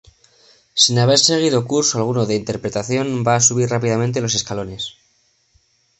Sin 0.81 0.95
haber 1.01 1.19
seguido 1.21 1.67
curso 1.71 1.93
alguno 1.99 2.23
de 2.25 2.39
interpretación 2.41 3.07
va 3.27 3.33
a 3.35 3.45
subir 3.47 3.67
rápidamente 3.75 4.19
los 4.23 4.33
escalones. 4.39 4.83